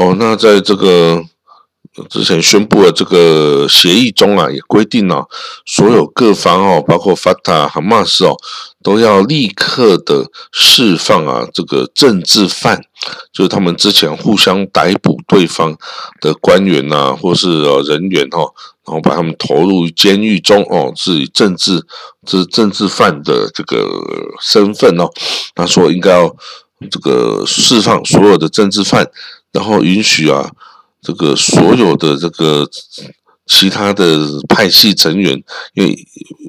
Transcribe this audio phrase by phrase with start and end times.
[0.00, 1.22] 哦，那在这个
[2.08, 5.28] 之前宣布的这个协议中啊，也规定了
[5.66, 8.34] 所有各方哦，包括法塔、哈马斯哦，
[8.82, 12.80] 都要立刻的释放啊这个政治犯，
[13.30, 15.76] 就是他们之前互相逮捕对方
[16.22, 18.48] 的官员呐，或是呃人员哦，
[18.86, 21.84] 然后把他们投入监狱中哦，是以政治
[22.26, 23.86] 是政治犯的这个
[24.40, 25.10] 身份哦，
[25.54, 26.34] 他说应该要
[26.90, 29.06] 这个释放所有的政治犯，
[29.52, 30.50] 然后允许啊
[31.00, 32.68] 这个所有的这个
[33.46, 35.42] 其他的派系成员，
[35.74, 36.06] 因为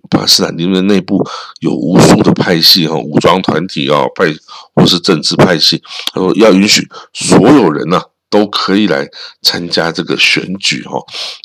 [0.09, 1.26] 巴斯坦丁的内部
[1.59, 4.26] 有无数的派系哈，武装团体啊派
[4.73, 5.82] 或是政治派系，
[6.14, 8.02] 他说要允许所有人呐。
[8.32, 9.06] 都可以来
[9.42, 10.98] 参加这个选举哈，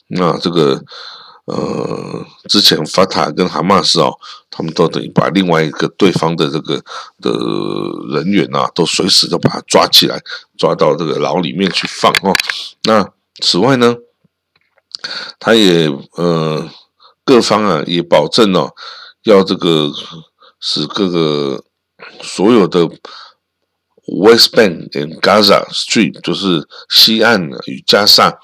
[0.06, 0.80] 那这个
[1.46, 4.12] 呃，之前法塔跟哈马斯哦，
[4.50, 6.77] 他们都等于把另外一个对方的这个
[7.20, 7.32] 的
[8.14, 10.20] 人员呐，都随时都把他抓起来，
[10.59, 12.36] 抓到这个牢里面去放哦。
[12.84, 13.09] 那
[13.41, 13.96] 此外呢，
[15.39, 16.69] 他也呃
[17.24, 18.72] 各方啊也保证哦，
[19.22, 19.91] 要这个
[20.61, 21.64] 使各个
[22.22, 22.89] 所有的。
[24.08, 28.39] West Bank and Gaza Street 就是西岸与加沙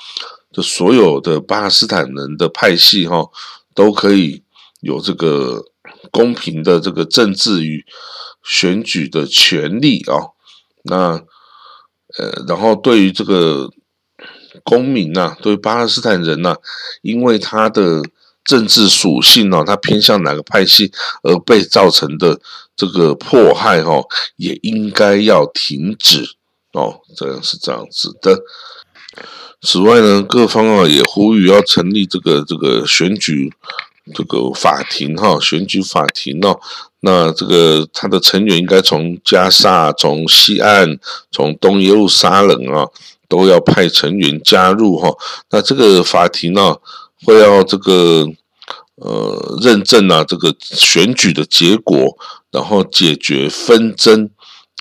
[0.53, 3.29] 的所有的巴勒斯坦人的派系哈，
[3.75, 4.43] 都可以
[4.81, 5.65] 有这个
[6.11, 7.85] 公平的这个政治与
[8.45, 10.31] 选举的权利啊。
[10.85, 11.23] 那
[12.19, 13.71] 呃，然后对于这个
[14.63, 16.57] 公民呐，对巴勒斯坦人呐，
[17.01, 18.03] 因为他的
[18.45, 20.93] 政治属性哦，他偏向哪个派系
[21.23, 22.41] 而被造成的。
[22.75, 24.03] 这个迫害哈
[24.37, 26.25] 也应该要停止
[26.73, 28.43] 哦，这样是这样子的。
[29.61, 33.53] 此外呢，各方啊也呼吁要成立这个这个选举
[34.15, 36.59] 这个法庭哈，选举法庭哦。
[37.01, 40.99] 那这个他的成员应该从加沙、从西岸、
[41.31, 42.87] 从东耶路撒冷啊，
[43.29, 45.13] 都要派成员加入哈。
[45.51, 46.77] 那这个法庭呢，
[47.25, 48.27] 会要这个
[48.97, 52.17] 呃认证啊这个选举的结果。
[52.53, 54.29] 然后解决纷争，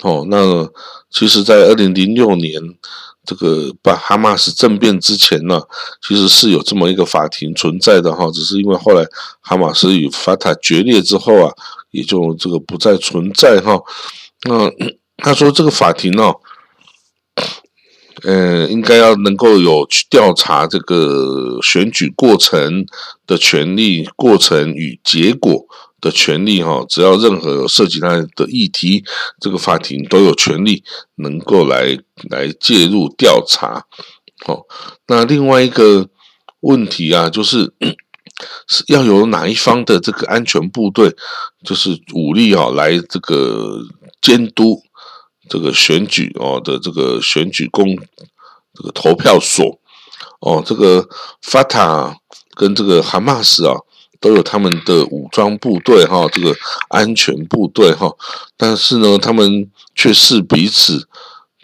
[0.02, 0.68] 哦，那
[1.10, 2.60] 其实，在二零零六年
[3.24, 5.60] 这个把哈马斯政变之前呢，
[6.06, 9.06] 其实是有这么一个法庭存在的哈，只是因为后来
[9.40, 11.52] 哈马斯与法塔决裂之后啊，
[11.92, 13.78] 也就这个不再存在哈。
[14.48, 14.68] 那
[15.18, 16.32] 他说这个法庭呢，
[18.24, 22.84] 呃，应该要能够有去调查这个选举过程
[23.24, 25.64] 的权利、过程与结果。
[26.02, 29.02] 的权利哈，只要任何有涉及他的议题，
[29.40, 30.82] 这个法庭都有权利
[31.14, 31.96] 能够来
[32.28, 33.86] 来介入调查。
[34.44, 34.62] 好，
[35.06, 36.08] 那另外一个
[36.60, 37.72] 问题啊，就是
[38.66, 41.14] 是 要有哪一方的这个安全部队，
[41.64, 43.78] 就是武力啊，来这个
[44.20, 44.82] 监督
[45.48, 47.96] 这个选举哦的这个选举公
[48.74, 49.78] 这个投票所
[50.40, 51.08] 哦，这个
[51.42, 52.16] 法塔
[52.56, 53.76] 跟这个哈马斯啊。
[54.22, 56.56] 都有他们的武装部队哈，这个
[56.88, 58.08] 安全部队哈，
[58.56, 61.06] 但是呢，他们却是彼此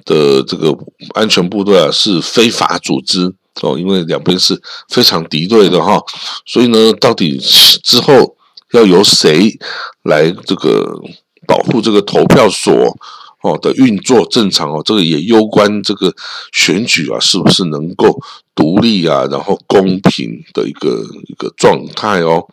[0.04, 0.76] 的这个
[1.14, 3.32] 安全部队啊，是非法组织
[3.62, 6.02] 哦，因为两边是非常敌对的哈，
[6.44, 8.36] 所以呢，到底之后
[8.72, 9.56] 要由谁
[10.02, 11.00] 来这个
[11.46, 12.94] 保护这个投票所？
[13.40, 16.12] 哦的运作正常哦，这个也攸关这个
[16.52, 18.20] 选举啊，是不是能够
[18.58, 22.44] 独立啊，然后公平的一个一个状态哦。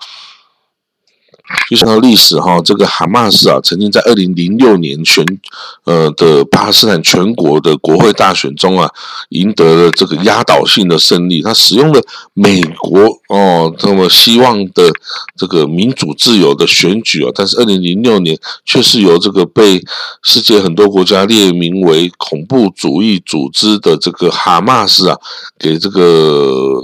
[1.69, 5.25] 就像历史哈，这个哈马斯啊，曾经在二零零六年全
[5.83, 8.89] 呃的巴勒斯坦全国的国会大选中啊，
[9.29, 11.41] 赢得了这个压倒性的胜利。
[11.41, 12.01] 他使用了
[12.33, 14.91] 美国哦这么希望的
[15.37, 19.81] 这个民主自由的选举啊，但是二零零六年却是由这个被
[20.23, 25.17] 世界很多国家列名为恐怖主义组织的这个哈马斯啊，
[25.59, 26.81] 给这个。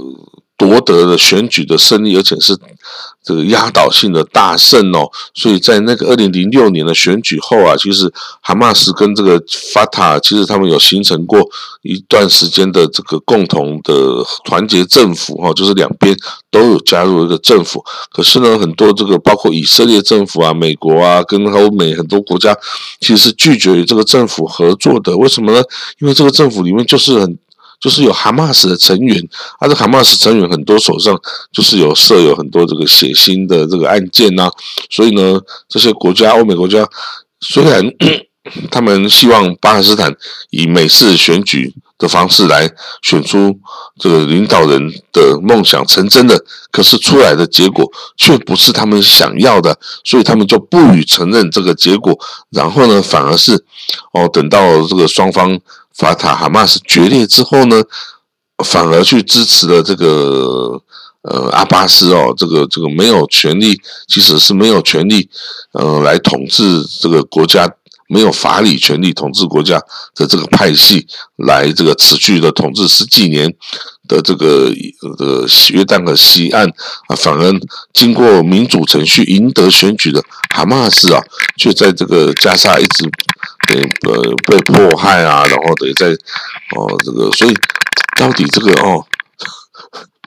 [0.56, 2.56] 夺得了选举的胜利，而且是
[3.24, 5.10] 这个压倒性的大胜哦。
[5.34, 9.42] 所以在那个二零零六年的选举后啊，其实哈马斯跟这个
[9.72, 11.40] 法塔，其实他们有形成过
[11.82, 16.16] 一段时间的这个共同的团结政府哈，就是两边
[16.50, 17.84] 都有加入一个政府。
[18.12, 22.56] 可是呢，很多这个包括以色列政府啊、美国啊，跟欧美很多国家，
[23.00, 25.16] 其实是拒绝与这个政府合作的。
[25.16, 25.60] 为什么呢？
[25.98, 27.36] 因为这个政府里面就是很。
[27.82, 29.20] 就是有哈马斯的成员，
[29.58, 31.20] 他的哈马斯成员很多手上
[31.52, 34.48] 就是有设有很多这个血腥的这个案件呐，
[34.88, 36.88] 所以呢，这些国家欧美国家
[37.40, 37.84] 虽然
[38.70, 40.14] 他们希望巴勒斯坦
[40.50, 42.70] 以美式选举的方式来
[43.02, 43.58] 选出
[43.98, 44.80] 这个领导人
[45.12, 46.40] 的梦想成真的，
[46.70, 47.84] 可是出来的结果
[48.16, 52.16] 却不是他们想要的，所以他们就不予承认这个结果，
[52.50, 53.64] 然后呢，反而是
[54.12, 55.58] 哦，等到这个双方。
[55.96, 57.82] 法塔哈马斯决裂之后呢，
[58.64, 60.80] 反而去支持了这个
[61.22, 65.28] 呃阿巴斯哦，这个这个没有权利，即使是没有权利，
[65.72, 67.68] 呃，来统治这个国家，
[68.08, 69.78] 没有法理权利统治国家
[70.14, 71.06] 的这个派系，
[71.36, 73.54] 来这个持续的统治十几年。
[74.08, 74.70] 的这个
[75.18, 76.68] 呃约旦和西岸
[77.06, 77.52] 啊，反而
[77.94, 81.22] 经过民主程序赢得选举的哈马斯啊，
[81.56, 83.08] 却在这个加沙一直
[83.66, 86.08] 对呃被迫害啊，然后等于在
[86.76, 87.54] 哦这个，所以
[88.18, 89.04] 到底这个哦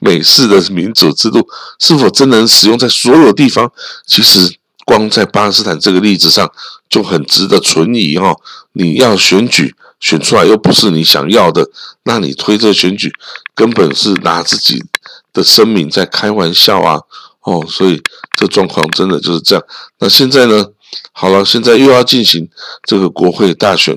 [0.00, 1.46] 美式的民主制度
[1.78, 3.72] 是否真能使用在所有地方？
[4.06, 6.50] 其实光在巴勒斯坦这个例子上
[6.88, 8.36] 就很值得存疑哈。
[8.72, 9.74] 你要选举。
[9.98, 11.66] 选出来又不是你想要的，
[12.04, 13.10] 那你推这选举
[13.54, 14.84] 根本是拿自己
[15.32, 17.00] 的生命在开玩笑啊！
[17.40, 18.02] 哦，所以
[18.36, 19.64] 这状况真的就是这样。
[19.98, 20.66] 那现在呢？
[21.12, 22.48] 好了，现在又要进行
[22.84, 23.96] 这个国会大选。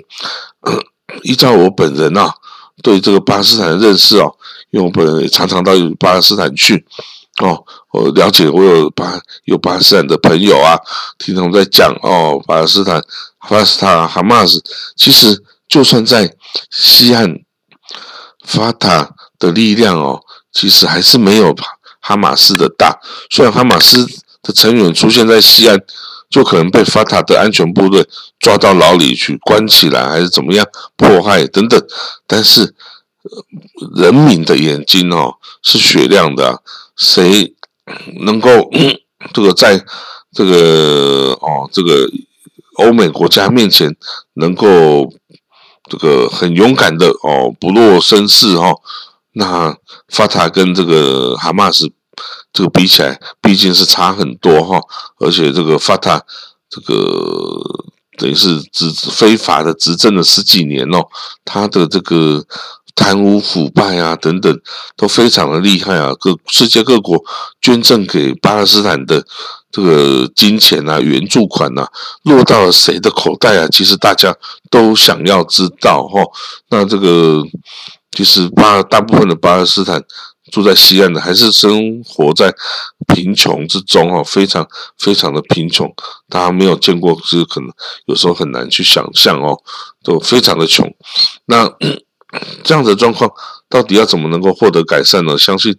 [1.24, 2.34] 依照我本人啊
[2.82, 4.36] 对这个巴勒斯坦的认识哦，
[4.72, 6.86] 因为我本人也常常到巴勒斯坦去
[7.42, 10.78] 哦，我了解我有巴有巴勒斯坦的朋友啊，
[11.18, 13.02] 听他们在讲哦，巴勒斯坦
[13.48, 14.64] 巴勒斯坦哈马斯
[14.96, 15.44] 其实。
[15.70, 16.36] 就算在
[16.72, 17.32] 西岸，
[18.44, 20.20] 法塔的力量哦，
[20.52, 21.56] 其实还是没有
[22.02, 23.00] 哈马斯的大。
[23.30, 24.04] 虽然哈马斯
[24.42, 25.80] 的成员出现在西岸，
[26.30, 28.08] 就可能被法塔的安全部队
[28.40, 30.66] 抓到牢里去关起来，还是怎么样
[30.96, 31.82] 迫害等等。
[32.28, 32.76] 但是
[33.96, 36.62] 人民的眼睛哦是雪亮的，
[36.96, 37.54] 谁
[38.22, 38.70] 能够
[39.34, 39.84] 这个在
[40.32, 42.10] 这个哦这个
[42.76, 43.96] 欧美国家面前
[44.34, 45.12] 能够？
[45.92, 48.76] 这个很勇敢的哦，不落声势哈。
[49.32, 49.76] 那
[50.10, 51.92] 法塔跟这个哈马斯
[52.54, 54.80] 这个比起来，毕竟是差很多哈。
[55.20, 56.22] 而且这个法塔
[56.70, 57.62] 这个
[58.18, 61.08] 等于是执非法的执政了十几年哦，
[61.46, 62.46] 他的这个
[62.96, 64.60] 贪污腐败啊等等
[64.96, 66.14] 都非常的厉害啊。
[66.20, 67.24] 各世界各国
[67.62, 69.26] 捐赠给巴勒斯坦的。
[69.72, 71.88] 这个金钱啊，援助款啊，
[72.24, 73.68] 落到了谁的口袋啊？
[73.72, 74.36] 其实大家
[74.72, 76.20] 都想要知道哈。
[76.72, 77.44] 那这个
[78.10, 80.04] 其实巴大部分的巴勒斯坦
[80.52, 82.54] 住在西岸的，还是生活在
[83.08, 84.68] 贫穷之中哈，非常
[84.98, 85.92] 非常的贫穷。
[86.28, 87.70] 大家没有见过，是可能
[88.06, 89.58] 有时候很难去想象哦，
[90.04, 90.94] 都非常的穷。
[91.46, 91.72] 那
[92.64, 93.32] 这样的状况
[93.68, 95.38] 到底要怎么能够获得改善呢？
[95.38, 95.76] 相信。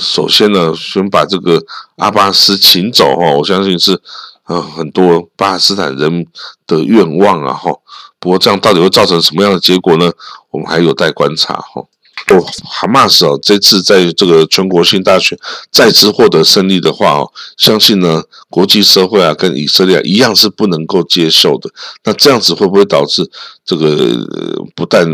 [0.00, 1.62] 首先呢，先把这个
[1.98, 4.02] 阿巴斯请走哈，我相信是
[4.46, 6.26] 呃很多巴勒斯坦人
[6.66, 7.70] 的愿望啊哈。
[8.18, 10.10] 不过这样到底会造成什么样的结果呢？
[10.50, 11.84] 我们还有待观察哈。
[12.28, 15.38] 哦哈马斯哦，这次在这个全国性大选
[15.70, 21.68] 再次获得胜利的话哦，相信呢国际社会啊跟以色列一样是不能够接受的。
[22.04, 23.28] 那这样子会不会导致
[23.64, 23.86] 这个
[24.74, 25.06] 不但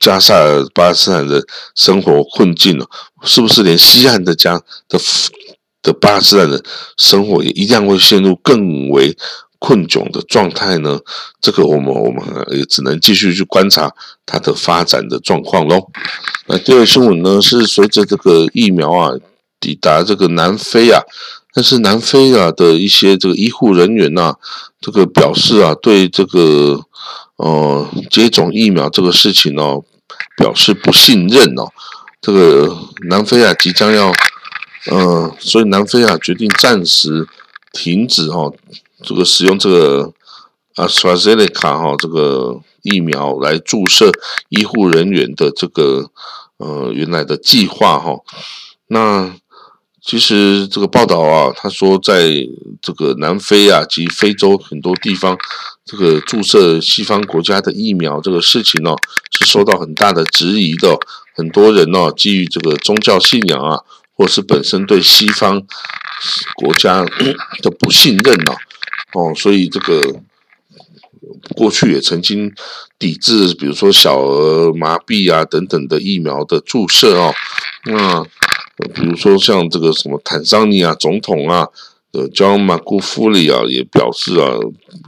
[0.00, 0.34] 加沙
[0.74, 1.42] 巴勒斯坦的
[1.74, 2.86] 生活困境了，
[3.22, 5.00] 是不是连西岸的家的
[5.82, 6.62] 的巴勒斯坦的
[6.98, 9.16] 生活也一样会陷入更为？
[9.60, 11.00] 困窘的状态呢？
[11.40, 12.22] 这个我们我们
[12.56, 13.92] 也只能继续去观察
[14.24, 15.84] 它的发展的状况喽。
[16.50, 19.12] 那第二新闻呢，是随着这个疫苗啊
[19.60, 21.02] 抵达这个南非啊，
[21.52, 24.34] 但是南非啊的一些这个医护人员呐，
[24.80, 26.80] 这个表示啊，对这个
[27.36, 29.62] 呃接种疫苗这个事情呢，
[30.38, 31.68] 表示不信任哦。
[32.22, 32.78] 这个
[33.10, 34.10] 南非啊即将要，
[34.90, 37.28] 嗯，所以南非啊决定暂时
[37.72, 38.54] 停止哦。
[39.04, 40.12] 这个使用这个
[40.76, 44.10] 阿斯瓦塞利卡哈这个疫苗来注射
[44.48, 46.10] 医护人员的这个
[46.58, 48.12] 呃原来的计划哈，
[48.88, 49.34] 那
[50.00, 52.30] 其实这个报道啊，他说在
[52.80, 55.36] 这个南非啊及非洲很多地方，
[55.84, 58.94] 这个注射西方国家的疫苗这个事情呢，
[59.30, 60.98] 是受到很大的质疑的，
[61.34, 63.80] 很多人呢基于这个宗教信仰啊，
[64.14, 65.62] 或是本身对西方
[66.56, 67.04] 国家
[67.62, 68.54] 的不信任呢。
[69.12, 70.20] 哦，所以这个
[71.54, 72.52] 过去也曾经
[72.98, 77.34] 抵制，比如说小儿麻痹啊等等的疫苗的注射哦。
[77.84, 78.22] 那
[78.94, 81.66] 比如说像这个什么坦桑尼亚总统啊，
[82.12, 84.54] 呃，John Magufuli 啊，也表示啊，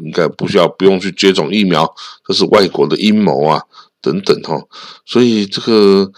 [0.05, 1.95] 应该不需要不用去接种疫苗，
[2.27, 3.63] 这是外国的阴谋啊
[4.01, 4.61] 等等哈。
[5.05, 6.11] 所以这个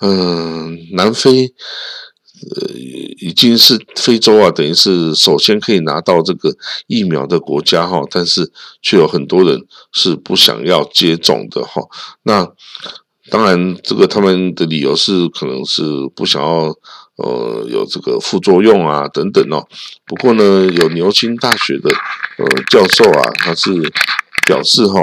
[0.00, 1.52] 嗯，南非。
[2.56, 6.54] 呃，已经是非洲啊，等于是首先可以拿到这个
[6.86, 11.82] 疫苗的国家哈，但是却有很多人是不想要接种的哈。
[12.22, 12.50] 那
[13.30, 15.82] 当然，这个他们的理由是可能是
[16.16, 16.74] 不想要
[17.16, 19.68] 呃有这个副作用啊等等哦。
[20.04, 21.90] 不过呢，有牛津大学的
[22.38, 23.70] 呃教授啊，他是
[24.46, 25.00] 表示哈，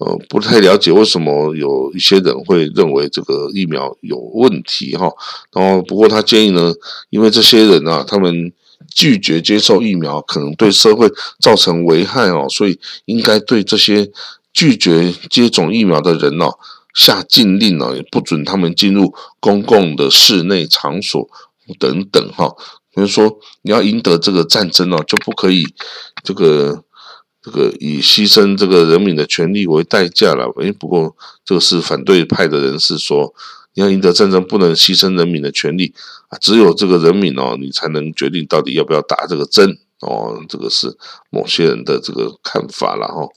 [0.00, 5.08] 呃，不太了解为什么有一些人会认为这个疫苗有问题哈。
[5.52, 6.74] 然后，不过他建议呢，
[7.10, 8.52] 因为这些人啊，他们
[8.92, 11.08] 拒绝接受疫苗，可能对社会
[11.38, 14.10] 造成危害哦，所以应该对这些
[14.52, 16.58] 拒绝接种疫苗的人哦
[16.92, 21.28] 下禁令哦，也不准他们进入公共的室内场所
[21.78, 22.52] 等等哈。
[22.92, 25.64] 比如说，你要赢得这个战争哦，就不可以
[26.24, 26.82] 这个。
[27.44, 33.34] 这个以牺牲这个人民的权利为代价了，诶，不过这个是反对派的人士说，
[33.74, 35.92] 你要赢得战争不能牺牲人民的权利
[36.28, 40.96] 啊，只有这个人民哦，你才能决定到底要不要打这个针哦，这个是
[41.28, 43.28] 某些人的这个看法了哈。